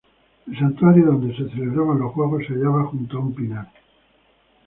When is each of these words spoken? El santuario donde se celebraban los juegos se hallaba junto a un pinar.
El 0.47 0.57
santuario 0.57 1.05
donde 1.05 1.29
se 1.37 1.47
celebraban 1.51 1.99
los 1.99 2.11
juegos 2.13 2.41
se 2.47 2.53
hallaba 2.53 2.85
junto 2.85 3.17
a 3.17 3.21
un 3.21 3.35
pinar. 3.35 3.71